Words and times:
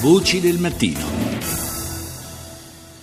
Voci 0.00 0.40
del 0.40 0.56
mattino. 0.58 0.98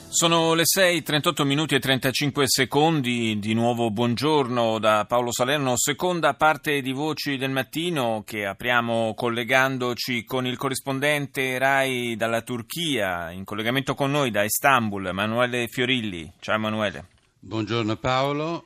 Sono 0.07 0.55
le 0.55 0.63
6, 0.65 1.03
38 1.03 1.45
minuti 1.45 1.75
e 1.75 1.79
35 1.79 2.45
secondi, 2.47 3.37
di 3.37 3.53
nuovo 3.53 3.91
buongiorno 3.91 4.79
da 4.79 5.05
Paolo 5.07 5.31
Salerno, 5.31 5.73
seconda 5.77 6.33
parte 6.33 6.81
di 6.81 6.91
Voci 6.93 7.37
del 7.37 7.51
Mattino 7.51 8.23
che 8.25 8.47
apriamo 8.47 9.13
collegandoci 9.13 10.23
con 10.23 10.47
il 10.47 10.57
corrispondente 10.57 11.59
RAI 11.59 12.15
dalla 12.15 12.41
Turchia, 12.41 13.29
in 13.29 13.43
collegamento 13.43 13.93
con 13.93 14.09
noi 14.09 14.31
da 14.31 14.41
Istanbul, 14.41 15.05
Emanuele 15.05 15.67
Fiorilli. 15.67 16.33
Ciao 16.39 16.55
Emanuele. 16.55 17.05
Buongiorno 17.37 17.95
Paolo. 17.97 18.65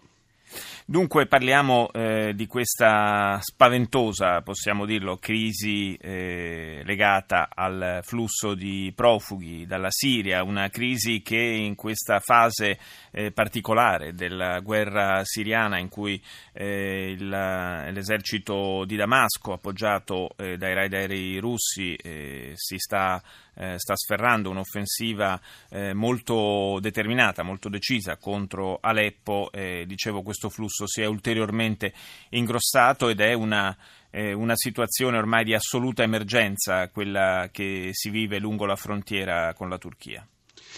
Dunque 0.92 1.26
parliamo 1.26 1.90
eh, 1.94 2.34
di 2.36 2.48
questa 2.48 3.40
spaventosa, 3.40 4.42
possiamo 4.42 4.86
dirlo, 4.86 5.16
crisi 5.16 5.96
eh, 5.96 6.82
legata 6.84 7.48
al 7.50 8.02
flusso 8.04 8.56
di 8.56 8.92
profughi 8.94 9.66
dalla 9.66 9.88
Siria, 9.90 10.44
una 10.44 10.68
crisi 10.68 11.22
che 11.22 11.40
in 11.40 11.76
questa 11.76 12.20
fase 12.20 12.78
eh, 13.12 13.32
particolare 13.32 14.12
della 14.12 14.60
guerra 14.60 15.22
siriana 15.24 15.80
in 15.80 15.88
cui 15.88 16.22
eh, 16.52 17.16
il, 17.18 17.30
l'esercito 17.30 18.84
di 18.84 18.98
Damasco, 18.98 19.54
appoggiato 19.54 20.32
eh, 20.36 20.58
dai 20.58 20.74
raid 20.74 20.94
aerei 20.94 21.38
russi, 21.38 21.96
eh, 21.96 22.52
si 22.56 22.76
sta 22.78 23.22
eh, 23.62 23.78
sta 23.78 23.96
sferrando 23.96 24.50
un'offensiva 24.50 25.40
eh, 25.70 25.94
molto 25.94 26.80
determinata, 26.82 27.44
molto 27.44 27.70
decisa 27.70 28.18
contro 28.18 28.80
Aleppo. 28.82 29.50
Dicevo, 29.52 30.24
questo 30.24 30.50
flusso 30.50 30.88
si 30.88 31.02
è 31.02 31.06
ulteriormente 31.06 31.94
ingrossato 32.30 33.10
ed 33.10 33.20
è 33.20 33.34
una, 33.34 33.76
eh, 34.10 34.34
una 34.34 34.56
situazione 34.56 35.18
ormai 35.18 35.44
di 35.44 35.54
assoluta 35.54 36.04
emergenza, 36.04 36.90
quella 36.90 37.50
che 37.52 37.90
si 37.92 38.10
vive 38.10 38.40
lungo 38.40 38.66
la 38.66 38.76
frontiera 38.76 39.54
con 39.54 39.70
la 39.70 39.78
Turchia. 39.78 40.26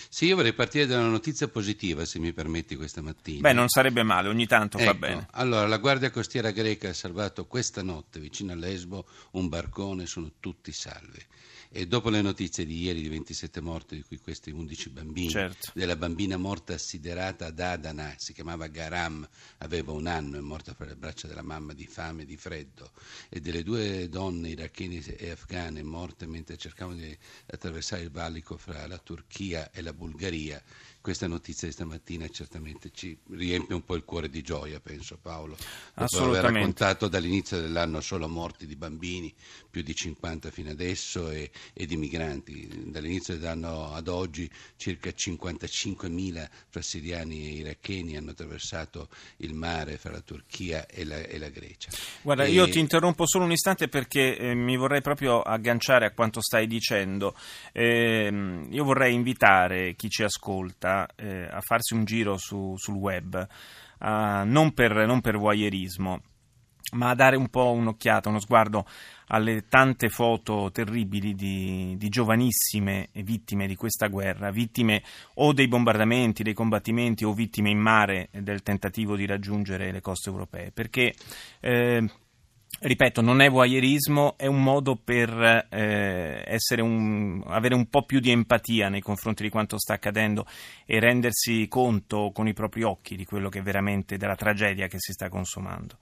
Sì, 0.09 0.25
io 0.25 0.35
vorrei 0.35 0.53
partire 0.53 0.85
da 0.85 0.97
una 0.99 1.07
notizia 1.07 1.47
positiva, 1.47 2.05
se 2.05 2.19
mi 2.19 2.33
permetti, 2.33 2.75
questa 2.75 3.01
mattina. 3.01 3.41
Beh, 3.41 3.53
non 3.53 3.69
sarebbe 3.69 4.03
male, 4.03 4.27
ogni 4.27 4.45
tanto 4.47 4.77
ecco, 4.77 4.85
va 4.85 4.93
bene. 4.93 5.27
Allora, 5.31 5.67
la 5.67 5.77
Guardia 5.77 6.11
Costiera 6.11 6.51
greca 6.51 6.89
ha 6.89 6.93
salvato 6.93 7.45
questa 7.45 7.81
notte, 7.81 8.19
vicino 8.19 8.51
a 8.51 8.55
Lesbo, 8.55 9.05
un 9.31 9.47
barcone, 9.47 10.05
sono 10.05 10.31
tutti 10.39 10.71
salvi. 10.71 11.21
E 11.75 11.87
dopo 11.87 12.11
le 12.11 12.21
notizie 12.21 12.67
di 12.67 12.83
ieri 12.83 13.01
di 13.01 13.09
27 13.09 13.59
morti, 13.59 13.95
di 13.95 14.03
cui 14.03 14.19
questi 14.19 14.51
11 14.51 14.89
bambini, 14.91 15.29
certo. 15.29 15.71
della 15.73 15.95
bambina 15.95 16.37
morta 16.37 16.75
assiderata 16.75 17.47
ad 17.47 17.59
Adana, 17.59 18.13
si 18.15 18.31
chiamava 18.31 18.67
Garam, 18.67 19.27
aveva 19.57 19.91
un 19.91 20.05
anno, 20.05 20.37
è 20.37 20.39
morta 20.39 20.75
per 20.75 20.89
le 20.89 20.95
braccia 20.95 21.27
della 21.27 21.41
mamma 21.41 21.73
di 21.73 21.87
fame 21.87 22.21
e 22.21 22.25
di 22.25 22.37
freddo, 22.37 22.91
e 23.27 23.39
delle 23.39 23.63
due 23.63 24.07
donne 24.07 24.49
irachene 24.49 25.03
e 25.03 25.31
afghane 25.31 25.81
morte 25.81 26.27
mentre 26.27 26.57
cercavano 26.57 26.99
di 26.99 27.17
attraversare 27.47 28.03
il 28.03 28.11
valico 28.11 28.55
fra 28.55 28.85
la 28.85 28.99
Turchia 28.99 29.71
e 29.71 29.81
la 29.81 29.93
Bulgaria, 29.93 30.61
questa 31.03 31.27
notizia 31.27 31.67
di 31.67 31.73
stamattina 31.73 32.29
certamente 32.29 32.89
ci 32.93 33.17
riempie 33.31 33.75
un 33.75 33.83
po' 33.83 33.95
il 33.95 34.05
cuore 34.05 34.29
di 34.29 34.41
gioia, 34.41 34.79
penso 34.79 35.17
Paolo. 35.21 35.57
Dopo 35.93 36.23
aver 36.23 36.43
raccontato 36.43 37.09
dall'inizio 37.09 37.59
dell'anno 37.59 37.99
solo 37.99 38.29
morti 38.29 38.65
di 38.65 38.77
bambini, 38.77 39.31
più 39.69 39.81
di 39.81 39.93
50 39.93 40.49
fino 40.49 40.69
adesso, 40.69 41.29
e, 41.29 41.51
e 41.73 41.85
di 41.85 41.97
migranti. 41.97 42.85
Dall'inizio 42.85 43.37
dell'anno 43.37 43.91
ad 43.91 44.07
oggi 44.07 44.49
circa 44.77 45.09
55.000 45.09 46.49
fra 46.69 46.81
siriani 46.81 47.47
e 47.47 47.53
iracheni 47.55 48.15
hanno 48.15 48.31
attraversato 48.31 49.09
il 49.37 49.53
mare 49.53 49.97
fra 49.97 50.11
la 50.11 50.21
Turchia 50.21 50.85
e 50.85 51.03
la, 51.03 51.17
e 51.17 51.37
la 51.37 51.49
Grecia. 51.49 51.89
Guarda, 52.21 52.45
e... 52.45 52.51
io 52.51 52.69
ti 52.69 52.79
interrompo 52.79 53.27
solo 53.27 53.43
un 53.43 53.51
istante 53.51 53.89
perché 53.89 54.37
eh, 54.37 54.53
mi 54.53 54.77
vorrei 54.77 55.01
proprio 55.01 55.41
agganciare 55.41 56.05
a 56.05 56.11
quanto 56.11 56.41
stai 56.41 56.65
dicendo. 56.65 57.35
Eh, 57.73 58.67
io 58.69 58.83
vorrei 58.85 59.13
invitare 59.13 59.95
chi 59.95 60.07
ci 60.07 60.23
ascolta 60.23 60.91
eh, 61.15 61.47
a 61.49 61.61
farsi 61.61 61.93
un 61.93 62.05
giro 62.05 62.37
su, 62.37 62.75
sul 62.77 62.95
web, 62.95 63.47
uh, 63.99 64.05
non, 64.45 64.73
per, 64.73 65.05
non 65.05 65.21
per 65.21 65.37
voyeurismo, 65.37 66.21
ma 66.93 67.09
a 67.09 67.15
dare 67.15 67.35
un 67.35 67.49
po' 67.49 67.71
un'occhiata, 67.71 68.29
uno 68.29 68.39
sguardo 68.39 68.85
alle 69.27 69.67
tante 69.67 70.09
foto 70.09 70.69
terribili 70.71 71.33
di, 71.33 71.95
di, 71.97 72.09
giovanissime 72.09 73.09
vittime 73.13 73.67
di 73.67 73.75
questa 73.75 74.07
guerra, 74.07 74.51
vittime 74.51 75.01
o 75.35 75.53
dei 75.53 75.67
bombardamenti, 75.67 76.43
dei 76.43 76.53
combattimenti 76.53 77.25
o 77.25 77.33
vittime 77.33 77.69
in 77.69 77.79
mare 77.79 78.29
del 78.31 78.61
tentativo 78.61 79.15
di 79.15 79.25
raggiungere 79.25 79.91
le 79.91 80.01
coste 80.01 80.29
europee, 80.29 80.71
perché 80.71 81.13
eh, 81.59 82.07
ripeto, 82.79 83.21
non 83.21 83.41
è 83.41 83.49
voyeurismo, 83.49 84.35
è 84.37 84.45
un 84.45 84.61
modo 84.61 84.95
per 84.95 85.67
eh, 85.69 86.59
un, 86.77 87.43
avere 87.47 87.75
un 87.75 87.87
po' 87.87 88.03
più 88.03 88.19
di 88.19 88.31
empatia 88.31 88.89
nei 88.89 89.01
confronti 89.01 89.43
di 89.43 89.49
quanto 89.49 89.77
sta 89.77 89.93
accadendo 89.93 90.45
e 90.85 90.99
rendersi 90.99 91.67
conto 91.67 92.31
con 92.33 92.47
i 92.47 92.53
propri 92.53 92.83
occhi 92.83 93.15
di 93.15 93.25
quello 93.25 93.49
che 93.49 93.61
veramente, 93.61 94.17
della 94.17 94.35
tragedia 94.35 94.87
che 94.87 94.99
si 94.99 95.11
sta 95.11 95.29
consumando. 95.29 95.97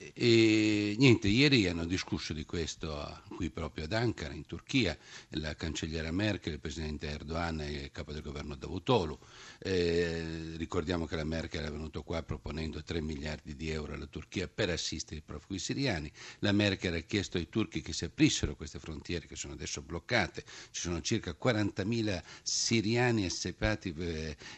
E 0.00 0.94
niente, 0.96 1.26
ieri 1.26 1.66
hanno 1.66 1.84
discusso 1.84 2.32
di 2.32 2.44
questo 2.44 3.20
qui 3.34 3.50
proprio 3.50 3.84
ad 3.84 3.92
Ankara, 3.92 4.32
in 4.32 4.46
Turchia, 4.46 4.96
la 5.30 5.56
cancelliera 5.56 6.12
Merkel, 6.12 6.52
il 6.52 6.60
presidente 6.60 7.08
Erdogan 7.08 7.60
e 7.62 7.72
il 7.72 7.90
capo 7.90 8.12
del 8.12 8.22
governo 8.22 8.54
Davutoglu. 8.54 9.18
Eh, 9.58 10.54
ricordiamo 10.56 11.04
che 11.06 11.16
la 11.16 11.24
Merkel 11.24 11.64
è 11.64 11.70
venuta 11.72 12.00
qua 12.02 12.22
proponendo 12.22 12.80
3 12.80 13.00
miliardi 13.00 13.56
di 13.56 13.70
euro 13.70 13.94
alla 13.94 14.06
Turchia 14.06 14.46
per 14.46 14.70
assistere 14.70 15.18
i 15.18 15.22
profughi 15.22 15.58
siriani. 15.58 16.12
La 16.40 16.52
Merkel 16.52 16.94
ha 16.94 17.00
chiesto 17.00 17.36
ai 17.36 17.48
turchi 17.48 17.80
che 17.80 17.92
si 17.92 18.04
aprissero 18.04 18.54
queste 18.54 18.78
frontiere 18.78 19.26
che 19.26 19.34
sono 19.34 19.54
adesso 19.54 19.82
bloccate. 19.82 20.44
Ci 20.70 20.80
sono 20.80 21.00
circa 21.00 21.36
40.000 21.36 22.22
siriani 22.42 23.24
assepati 23.24 23.90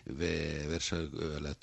verso 0.04 0.96
eh, 1.00 1.40
la 1.40 1.56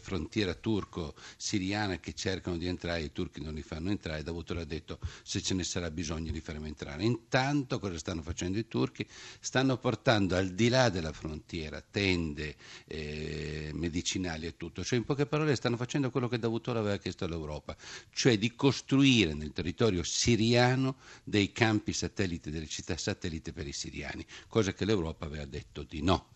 frontiera 0.00 0.54
turco-siriana 0.54 1.98
che 1.98 2.14
cercano 2.14 2.60
di 2.61 2.61
di 2.62 2.68
entrare, 2.68 3.02
i 3.02 3.12
turchi 3.12 3.40
non 3.42 3.54
li 3.54 3.62
fanno 3.62 3.90
entrare, 3.90 4.22
Davutoglu 4.22 4.60
ha 4.60 4.64
detto 4.64 4.98
se 5.22 5.42
ce 5.42 5.54
ne 5.54 5.64
sarà 5.64 5.90
bisogno 5.90 6.30
li 6.32 6.40
faremo 6.40 6.66
entrare. 6.66 7.04
Intanto 7.04 7.78
cosa 7.78 7.98
stanno 7.98 8.22
facendo 8.22 8.58
i 8.58 8.66
turchi? 8.68 9.06
Stanno 9.40 9.76
portando 9.76 10.36
al 10.36 10.50
di 10.50 10.68
là 10.68 10.88
della 10.88 11.12
frontiera 11.12 11.82
tende, 11.82 12.56
eh, 12.86 13.70
medicinali 13.74 14.46
e 14.46 14.56
tutto, 14.56 14.84
cioè 14.84 14.98
in 14.98 15.04
poche 15.04 15.26
parole 15.26 15.56
stanno 15.56 15.76
facendo 15.76 16.10
quello 16.10 16.28
che 16.28 16.38
Davutoglu 16.38 16.78
aveva 16.78 16.96
chiesto 16.96 17.24
all'Europa, 17.24 17.76
cioè 18.12 18.38
di 18.38 18.54
costruire 18.54 19.34
nel 19.34 19.52
territorio 19.52 20.02
siriano 20.02 20.96
dei 21.24 21.52
campi 21.52 21.92
satellite, 21.92 22.50
delle 22.50 22.68
città 22.68 22.96
satellite 22.96 23.52
per 23.52 23.66
i 23.66 23.72
siriani, 23.72 24.24
cosa 24.48 24.72
che 24.72 24.84
l'Europa 24.84 25.26
aveva 25.26 25.44
detto 25.44 25.82
di 25.82 26.02
no. 26.02 26.30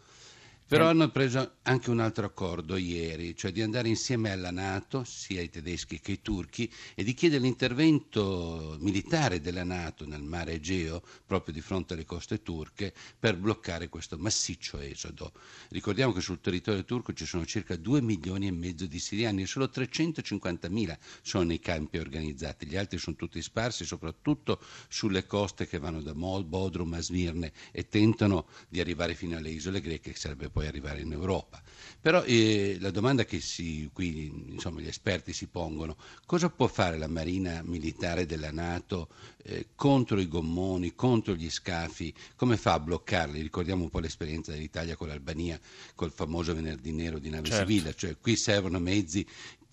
Però 0.68 0.88
hanno 0.88 1.08
preso 1.12 1.58
anche 1.62 1.90
un 1.90 2.00
altro 2.00 2.26
accordo 2.26 2.76
ieri, 2.76 3.36
cioè 3.36 3.52
di 3.52 3.62
andare 3.62 3.86
insieme 3.86 4.32
alla 4.32 4.50
Nato, 4.50 5.04
sia 5.04 5.40
i 5.40 5.48
tedeschi 5.48 6.00
che 6.00 6.10
i 6.10 6.20
turchi, 6.20 6.68
e 6.96 7.04
di 7.04 7.14
chiedere 7.14 7.42
l'intervento 7.42 8.76
militare 8.80 9.40
della 9.40 9.62
Nato 9.62 10.04
nel 10.08 10.24
mare 10.24 10.54
Egeo, 10.54 11.04
proprio 11.24 11.54
di 11.54 11.60
fronte 11.60 11.94
alle 11.94 12.04
coste 12.04 12.42
turche, 12.42 12.92
per 13.16 13.36
bloccare 13.36 13.88
questo 13.88 14.18
massiccio 14.18 14.80
esodo. 14.80 15.34
Ricordiamo 15.68 16.12
che 16.12 16.20
sul 16.20 16.40
territorio 16.40 16.84
turco 16.84 17.12
ci 17.12 17.26
sono 17.26 17.46
circa 17.46 17.76
2 17.76 18.02
milioni 18.02 18.48
e 18.48 18.52
mezzo 18.52 18.86
di 18.86 18.98
siriani 18.98 19.42
e 19.42 19.46
solo 19.46 19.70
350 19.70 20.68
mila 20.68 20.98
sono 21.22 21.44
nei 21.44 21.60
campi 21.60 21.98
organizzati, 21.98 22.66
gli 22.66 22.76
altri 22.76 22.98
sono 22.98 23.14
tutti 23.14 23.40
sparsi 23.40 23.84
soprattutto 23.84 24.60
sulle 24.88 25.26
coste 25.26 25.68
che 25.68 25.78
vanno 25.78 26.02
da 26.02 26.12
Mol, 26.12 26.44
Bodrum 26.44 26.92
a 26.94 27.00
Smirne 27.00 27.52
e 27.70 27.86
tentano 27.86 28.48
di 28.68 28.80
arrivare 28.80 29.14
fino 29.14 29.36
alle 29.36 29.50
isole 29.50 29.80
greche, 29.80 30.10
che 30.10 30.18
sarebbe 30.18 30.54
poi 30.56 30.66
arrivare 30.66 31.02
in 31.02 31.12
Europa. 31.12 31.62
Però 32.00 32.22
eh, 32.22 32.78
la 32.80 32.90
domanda 32.90 33.26
che 33.26 33.40
si, 33.40 33.90
qui 33.92 34.52
insomma, 34.52 34.80
gli 34.80 34.86
esperti 34.86 35.34
si 35.34 35.48
pongono, 35.48 35.96
cosa 36.24 36.48
può 36.48 36.66
fare 36.66 36.96
la 36.96 37.08
Marina 37.08 37.60
Militare 37.62 38.24
della 38.24 38.50
Nato 38.50 39.08
eh, 39.42 39.66
contro 39.74 40.18
i 40.18 40.28
gommoni, 40.28 40.94
contro 40.94 41.34
gli 41.34 41.50
scafi, 41.50 42.14
come 42.36 42.56
fa 42.56 42.74
a 42.74 42.80
bloccarli? 42.80 43.42
Ricordiamo 43.42 43.82
un 43.82 43.90
po' 43.90 43.98
l'esperienza 43.98 44.52
dell'Italia 44.52 44.96
con 44.96 45.08
l'Albania, 45.08 45.60
col 45.94 46.10
famoso 46.10 46.54
venerdì 46.54 46.92
nero 46.92 47.18
di 47.18 47.28
nave 47.28 47.48
certo. 47.48 47.66
civile, 47.66 47.94
cioè 47.94 48.16
qui 48.18 48.34
servono 48.36 48.78
mezzi 48.78 49.26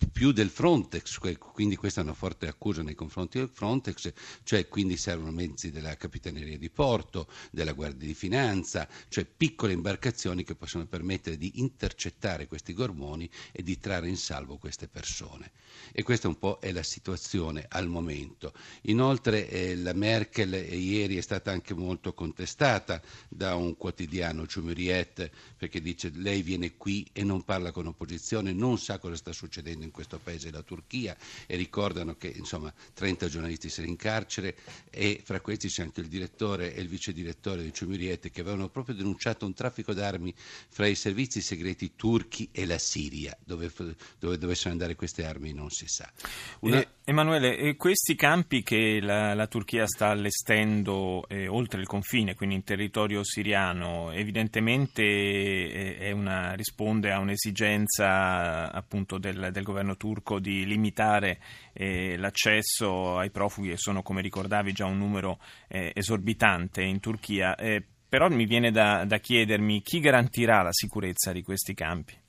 più 0.06 0.32
del 0.32 0.50
Frontex, 0.50 1.18
quindi 1.38 1.76
questa 1.76 2.00
è 2.00 2.04
una 2.04 2.14
forte 2.14 2.46
accusa 2.46 2.82
nei 2.82 2.94
confronti 2.94 3.38
del 3.38 3.50
Frontex, 3.52 4.12
cioè 4.42 4.68
quindi 4.68 4.96
servono 4.96 5.30
mezzi 5.30 5.70
della 5.70 5.96
Capitaneria 5.96 6.58
di 6.58 6.70
Porto, 6.70 7.28
della 7.50 7.72
Guardia 7.72 8.06
di 8.06 8.14
Finanza, 8.14 8.88
cioè 9.08 9.24
piccole 9.24 9.72
imbarcazioni 9.72 10.44
che 10.44 10.54
possono 10.54 10.86
permettere 10.86 11.36
di 11.36 11.60
intercettare 11.60 12.46
questi 12.46 12.72
gormoni 12.72 13.28
e 13.52 13.62
di 13.62 13.78
trarre 13.78 14.08
in 14.08 14.16
salvo 14.16 14.56
queste 14.56 14.88
persone. 14.88 15.52
E 15.92 16.02
questa 16.02 16.28
un 16.28 16.38
po' 16.38 16.58
è 16.60 16.72
la 16.72 16.82
situazione 16.82 17.66
al 17.68 17.88
momento. 17.88 18.52
Inoltre 18.82 19.48
eh, 19.48 19.76
la 19.76 19.92
Merkel 19.92 20.54
eh, 20.54 20.76
ieri 20.76 21.16
è 21.16 21.20
stata 21.20 21.50
anche 21.50 21.74
molto 21.74 22.14
contestata 22.14 23.02
da 23.28 23.56
un 23.56 23.76
quotidiano, 23.76 24.46
Ciumuriet, 24.46 25.30
perché 25.56 25.80
dice 25.80 26.10
lei 26.14 26.42
viene 26.42 26.76
qui 26.76 27.08
e 27.12 27.24
non 27.24 27.42
parla 27.42 27.72
con 27.72 27.86
opposizione, 27.86 28.52
non 28.52 28.78
sa 28.78 28.98
cosa 28.98 29.16
sta 29.16 29.32
succedendo 29.32 29.84
in 29.84 29.90
questo 29.94 30.18
paese 30.18 30.50
la 30.50 30.62
Turchia 30.62 31.16
e 31.46 31.54
ricordano 31.54 32.16
che 32.16 32.26
insomma 32.26 32.74
30 32.92 33.28
giornalisti 33.28 33.68
sono 33.68 33.86
in 33.86 33.94
carcere 33.96 34.56
e 34.90 35.22
fra 35.24 35.40
questi 35.40 35.68
c'è 35.68 35.82
anche 35.82 36.00
il 36.00 36.08
direttore 36.08 36.74
e 36.74 36.80
il 36.80 36.88
vice 36.88 37.12
direttore 37.12 37.62
di 37.62 37.72
Ciumiriete 37.72 38.30
che 38.30 38.40
avevano 38.40 38.68
proprio 38.68 38.96
denunciato 38.96 39.46
un 39.46 39.54
traffico 39.54 39.94
d'armi 39.94 40.34
fra 40.68 40.86
i 40.88 40.96
servizi 40.96 41.40
segreti 41.40 41.92
turchi 41.94 42.48
e 42.50 42.66
la 42.66 42.78
Siria, 42.78 43.36
dove, 43.44 43.72
dove 44.18 44.36
dovessero 44.36 44.70
andare 44.70 44.96
queste 44.96 45.24
armi 45.24 45.52
non 45.52 45.70
si 45.70 45.86
sa. 45.86 46.10
Una... 46.60 46.80
Eh, 46.80 47.03
Emanuele, 47.06 47.76
questi 47.76 48.14
campi 48.14 48.62
che 48.62 48.98
la, 48.98 49.34
la 49.34 49.46
Turchia 49.46 49.86
sta 49.86 50.08
allestendo 50.08 51.28
eh, 51.28 51.46
oltre 51.48 51.78
il 51.78 51.86
confine, 51.86 52.34
quindi 52.34 52.54
in 52.54 52.64
territorio 52.64 53.22
siriano, 53.22 54.10
evidentemente 54.10 55.02
eh, 55.02 56.12
una, 56.12 56.54
risponde 56.54 57.12
a 57.12 57.18
un'esigenza 57.18 58.72
appunto 58.72 59.18
del, 59.18 59.50
del 59.52 59.62
governo 59.62 59.98
turco 59.98 60.38
di 60.38 60.64
limitare 60.64 61.40
eh, 61.74 62.16
l'accesso 62.16 63.18
ai 63.18 63.30
profughi 63.30 63.68
che 63.68 63.76
sono, 63.76 64.00
come 64.00 64.22
ricordavi, 64.22 64.72
già 64.72 64.86
un 64.86 64.96
numero 64.96 65.40
eh, 65.68 65.92
esorbitante 65.94 66.82
in 66.82 67.00
Turchia. 67.00 67.54
Eh, 67.54 67.84
però 68.08 68.30
mi 68.30 68.46
viene 68.46 68.70
da, 68.70 69.04
da 69.04 69.18
chiedermi 69.18 69.82
chi 69.82 70.00
garantirà 70.00 70.62
la 70.62 70.72
sicurezza 70.72 71.32
di 71.32 71.42
questi 71.42 71.74
campi? 71.74 72.23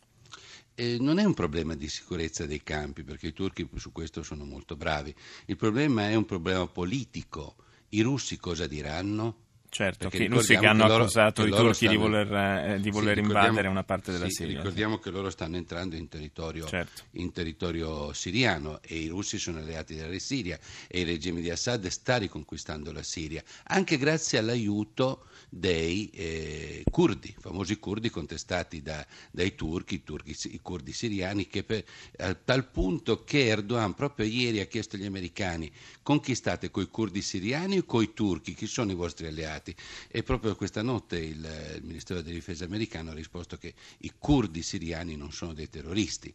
Eh, 0.78 0.98
non 1.00 1.20
è 1.20 1.24
un 1.26 1.34
problema 1.34 1.76
di 1.76 1.88
sicurezza 1.90 2.46
dei 2.46 2.62
campi, 2.64 3.04
perché 3.04 3.28
i 3.28 3.34
turchi 3.34 3.68
su 3.76 3.92
questo 3.92 4.24
sono 4.24 4.46
molto 4.46 4.76
bravi. 4.76 5.14
Il 5.48 5.56
problema 5.58 6.10
è 6.10 6.16
un 6.16 6.26
problema 6.26 6.66
politico. 6.68 7.56
I 7.90 8.02
russi 8.02 8.38
cosa 8.38 8.68
diranno? 8.68 9.45
Certo, 9.76 10.08
che 10.08 10.24
i 10.24 10.28
russi 10.28 10.56
che 10.56 10.68
hanno 10.68 10.88
loro, 10.88 11.04
accusato 11.04 11.46
i 11.46 11.50
turchi 11.50 11.74
stanno, 11.74 11.92
di 11.92 11.98
voler, 11.98 12.34
eh, 12.34 12.80
di 12.80 12.90
voler 12.92 13.16
sì, 13.16 13.22
invadere 13.24 13.68
una 13.68 13.84
parte 13.84 14.14
della 14.14 14.28
sì, 14.28 14.36
Siria. 14.36 14.58
Ricordiamo 14.60 15.00
che 15.00 15.10
loro 15.10 15.30
stanno 15.30 15.58
entrando 15.58 15.98
in 15.98 16.08
territorio, 16.08 16.66
certo. 16.66 17.02
in 17.12 17.34
territorio, 17.34 18.14
siriano 18.14 18.80
e 18.82 18.96
i 18.96 19.08
russi 19.08 19.38
sono 19.38 19.58
alleati 19.58 19.94
della 19.94 20.18
Siria 20.18 20.58
e 20.88 21.02
il 21.02 21.08
regime 21.08 21.42
di 21.42 21.50
Assad 21.50 21.86
sta 21.88 22.16
riconquistando 22.16 22.94
la 22.94 23.04
Siria, 23.04 23.44
anche 23.66 23.98
grazie 23.98 24.38
all'aiuto 24.38 25.26
dei 25.50 26.10
eh, 26.14 26.84
curdi, 26.90 27.36
famosi 27.38 27.78
curdi 27.78 28.10
contestati 28.10 28.82
da, 28.82 29.06
dai 29.32 29.56
turchi, 29.56 29.96
i, 29.96 30.04
turchi, 30.04 30.36
i 30.52 30.60
curdi 30.62 30.94
siriani, 30.94 31.48
che 31.48 31.64
per, 31.64 31.84
a 32.20 32.34
tal 32.34 32.70
punto 32.70 33.24
che 33.24 33.48
Erdogan 33.48 33.94
proprio 33.94 34.26
ieri 34.26 34.62
ha 34.62 34.66
chiesto 34.66 34.96
agli 34.96 35.06
americani 35.06 35.70
conquistate 36.02 36.72
coi 36.72 36.88
curdi 36.88 37.22
siriani 37.22 37.80
o 37.80 37.84
coi 37.84 38.14
turchi, 38.14 38.54
chi 38.54 38.68
sono 38.68 38.92
i 38.92 38.96
vostri 38.96 39.28
alleati? 39.28 39.65
Stati. 39.66 39.76
E 40.10 40.22
proprio 40.22 40.56
questa 40.56 40.84
notte 40.84 41.18
il, 41.18 41.74
il 41.76 41.84
Ministero 41.84 42.22
della 42.22 42.36
Difesa 42.36 42.66
americano 42.66 43.12
ha 43.12 43.14
risposto 43.14 43.58
che 43.58 43.74
i 44.00 44.14
curdi 44.18 44.62
siriani 44.62 45.16
non 45.16 45.32
sono 45.32 45.54
dei 45.54 45.70
terroristi. 45.70 46.34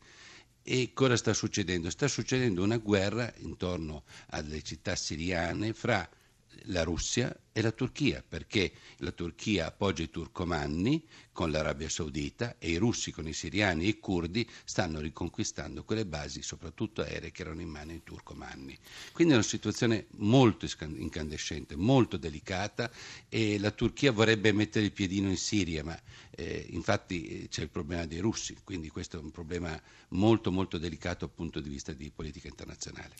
E 0.63 0.91
cosa 0.93 1.17
sta 1.17 1.33
succedendo? 1.33 1.89
Sta 1.91 2.09
succedendo 2.09 2.63
una 2.63 2.79
guerra 2.79 3.33
intorno 3.39 4.03
alle 4.31 4.63
città 4.63 4.97
siriane 4.97 5.73
fra 5.73 6.09
la 6.65 6.83
Russia 6.83 7.35
e 7.53 7.63
la 7.63 7.73
Turchia, 7.73 8.25
perché 8.27 8.73
la 8.99 9.11
Turchia 9.11 9.67
appoggia 9.67 10.03
i 10.03 10.11
turcomanni 10.11 11.05
con 11.33 11.51
l'Arabia 11.51 11.89
Saudita 11.89 12.57
e 12.59 12.71
i 12.71 12.77
russi 12.77 13.11
con 13.11 13.27
i 13.27 13.33
siriani 13.33 13.85
e 13.85 13.89
i 13.89 13.99
curdi 13.99 14.49
stanno 14.65 15.01
riconquistando 15.01 15.85
quelle 15.85 16.07
basi, 16.07 16.43
soprattutto 16.43 17.03
aeree, 17.03 17.33
che 17.33 17.43
erano 17.43 17.61
in 17.61 17.69
mano 17.69 17.91
ai 17.91 18.03
turcomanni. 18.05 18.77
Quindi 19.13 19.33
è 19.33 19.37
una 19.37 19.47
situazione 19.47 20.07
molto 20.19 20.67
incandescente, 20.79 21.77
molto 21.77 22.17
delicata 22.17 22.91
e 23.29 23.59
la 23.59 23.71
Turchia 23.71 24.13
vorrebbe 24.13 24.53
mettere 24.53 24.85
il 24.85 24.93
piedino 24.93 25.29
in 25.29 25.37
Siria, 25.37 25.83
ma 25.83 25.99
eh, 26.31 26.67
infatti 26.71 27.49
c'è 27.51 27.63
il 27.63 27.71
problema 27.71 28.07
dei 28.07 28.19
russi, 28.19 28.57
quindi 28.63 28.89
questo 28.89 29.19
è 29.19 29.21
un 29.21 29.31
problema 29.31 29.81
molto 30.11 30.53
molto 30.53 30.79
delicato 30.79 31.27
dal 31.27 31.35
punto 31.35 31.61
di 31.61 31.69
vista 31.69 31.93
di 31.93 32.11
politica 32.15 32.49
internazionale. 32.49 33.15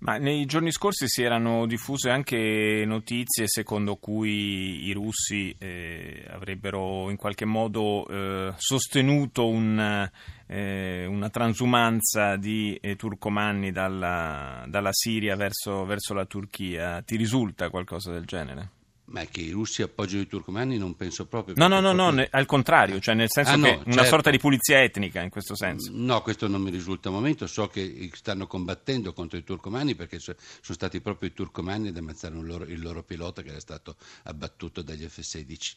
Ma 0.00 0.18
nei 0.18 0.44
giorni 0.46 0.70
scorsi 0.70 1.08
si 1.08 1.22
erano 1.22 1.66
diffuse 1.66 2.10
anche 2.10 2.84
notizie 2.84 3.44
secondo 3.46 3.63
cui 3.96 4.84
i 4.86 4.92
russi 4.92 5.54
eh, 5.58 6.24
avrebbero 6.30 7.10
in 7.10 7.16
qualche 7.16 7.44
modo 7.44 8.06
eh, 8.06 8.52
sostenuto 8.56 9.48
un, 9.48 10.08
eh, 10.46 11.06
una 11.06 11.30
transumanza 11.30 12.36
di 12.36 12.78
eh, 12.80 12.94
turcomanni 12.96 13.72
dalla, 13.72 14.64
dalla 14.68 14.92
Siria 14.92 15.34
verso, 15.34 15.84
verso 15.84 16.14
la 16.14 16.26
Turchia. 16.26 17.02
Ti 17.02 17.16
risulta 17.16 17.70
qualcosa 17.70 18.12
del 18.12 18.24
genere? 18.24 18.83
Ma 19.06 19.24
che 19.26 19.42
i 19.42 19.50
russi 19.50 19.82
appoggiano 19.82 20.22
i 20.22 20.26
turcomani 20.26 20.78
non 20.78 20.96
penso 20.96 21.26
proprio. 21.26 21.54
No, 21.58 21.68
no, 21.68 21.80
no, 21.80 21.92
proprio... 21.94 22.22
no, 22.22 22.26
al 22.30 22.46
contrario, 22.46 23.00
cioè 23.00 23.14
nel 23.14 23.30
senso 23.30 23.52
ah, 23.52 23.56
no, 23.56 23.64
che 23.64 23.74
certo. 23.74 23.90
una 23.90 24.04
sorta 24.04 24.30
di 24.30 24.38
pulizia 24.38 24.82
etnica 24.82 25.20
in 25.20 25.28
questo 25.28 25.54
senso. 25.54 25.90
No, 25.92 26.22
questo 26.22 26.48
non 26.48 26.62
mi 26.62 26.70
risulta 26.70 27.08
al 27.08 27.14
momento, 27.14 27.46
so 27.46 27.68
che 27.68 28.10
stanno 28.14 28.46
combattendo 28.46 29.12
contro 29.12 29.36
i 29.36 29.44
turcomani 29.44 29.94
perché 29.94 30.18
sono 30.18 30.36
stati 30.60 31.00
proprio 31.00 31.28
i 31.28 31.32
turcomani 31.34 31.88
ad 31.88 31.96
ammazzare 31.96 32.34
loro, 32.34 32.64
il 32.64 32.80
loro 32.80 33.02
pilota 33.02 33.42
che 33.42 33.50
era 33.50 33.60
stato 33.60 33.96
abbattuto 34.22 34.80
dagli 34.80 35.06
F-16 35.06 35.72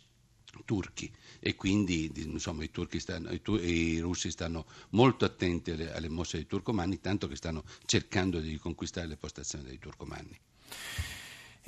turchi 0.66 1.12
e 1.40 1.56
quindi 1.56 2.12
insomma, 2.16 2.64
i, 2.64 2.72
stanno, 3.00 3.32
i, 3.32 3.42
i, 3.62 4.00
russi 4.00 4.32
stanno 4.32 4.66
molto 4.90 5.26
attenti 5.26 5.72
alle, 5.72 5.94
alle 5.94 6.10
mosse 6.10 6.38
dei 6.38 6.46
turcomani, 6.46 7.00
tanto 7.00 7.28
che 7.28 7.36
stanno 7.36 7.64
cercando 7.86 8.40
di 8.40 8.50
riconquistare 8.50 9.08
le 9.08 9.18
postazioni 9.18 9.66
dei 9.66 9.80
turcomani. 9.80 10.40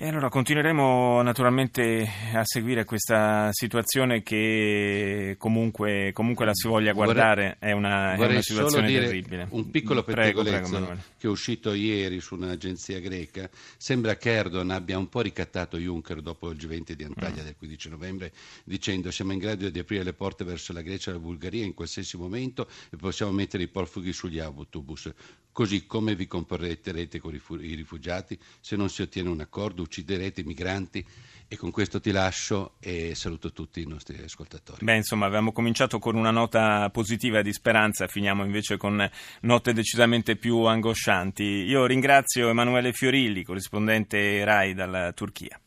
E 0.02 0.08
allora 0.08 0.30
continueremo 0.30 1.22
naturalmente 1.24 2.10
a 2.34 2.46
seguire 2.46 2.86
questa 2.86 3.50
situazione 3.52 4.24
che 4.24 5.36
comunque, 5.38 6.14
comunque 6.14 6.46
la 6.46 6.54
si 6.54 6.70
voglia 6.70 6.94
guardare, 6.94 7.58
vorrei, 7.60 7.74
è, 7.74 7.76
una, 7.76 8.14
è 8.14 8.26
una 8.26 8.42
situazione 8.42 8.88
terribile. 8.90 9.48
Un 9.50 9.70
piccolo 9.70 10.04
pettegolezzo 10.04 10.70
prego, 10.70 10.86
prego, 10.86 11.02
che 11.18 11.28
è 11.28 11.30
uscito 11.30 11.74
ieri 11.74 12.22
su 12.22 12.36
un'agenzia 12.36 13.02
greca, 13.02 13.50
sembra 13.76 14.16
che 14.16 14.32
Erdogan 14.32 14.70
abbia 14.70 14.98
un 14.98 15.10
po' 15.10 15.20
ricattato 15.20 15.78
Juncker 15.78 16.22
dopo 16.22 16.50
il 16.50 16.56
G20 16.56 16.94
di 16.94 17.04
Antalya 17.04 17.42
mm. 17.42 17.46
del 17.46 17.56
15 17.58 17.90
novembre, 17.90 18.32
dicendo 18.64 19.12
siamo 19.12 19.34
in 19.34 19.40
grado 19.40 19.70
di 19.70 19.80
aprire 19.80 20.06
le 20.06 20.14
porte 20.14 20.46
verso 20.46 20.72
la 20.72 20.82
Grecia 20.82 21.10
e 21.10 21.16
la 21.16 21.20
Bulgaria 21.20 21.66
in 21.66 21.74
qualsiasi 21.74 22.16
momento 22.16 22.70
e 22.90 22.96
possiamo 22.96 23.34
mettere 23.34 23.64
i 23.64 23.68
profughi 23.68 24.14
sugli 24.14 24.40
autobus. 24.40 25.12
Così 25.52 25.86
come 25.86 26.16
vi 26.16 26.28
comporterete 26.28 27.20
con 27.20 27.34
i 27.34 27.74
rifugiati 27.76 28.38
se 28.60 28.76
non 28.76 28.90
si 28.90 29.02
ottiene 29.02 29.30
un 29.30 29.42
accordo? 29.42 29.82
Ucciderete 29.82 30.42
i 30.42 30.46
migranti? 30.46 31.06
E 31.52 31.58
con 31.58 31.72
questo 31.72 32.00
ti 32.00 32.12
lascio 32.12 32.76
e 32.80 33.16
saluto 33.16 33.52
tutti 33.52 33.82
i 33.82 33.88
nostri 33.88 34.22
ascoltatori. 34.22 34.86
Beh, 34.86 34.98
insomma, 34.98 35.26
avevamo 35.26 35.52
cominciato 35.52 35.98
con 35.98 36.16
una 36.16 36.30
nota 36.30 36.88
positiva 36.92 37.42
di 37.42 37.52
speranza, 37.52 38.06
finiamo 38.08 38.46
invece 38.46 38.78
con 38.78 39.10
note 39.42 39.74
decisamente 39.74 40.36
più 40.36 40.60
angoscianti. 40.60 41.44
Io 41.44 41.88
ringrazio 41.88 42.50
Emanuele 42.50 42.94
Fiorilli, 42.94 43.44
corrispondente 43.44 44.44
RAI 44.46 44.76
dalla 44.76 45.12
Turchia. 45.12 45.60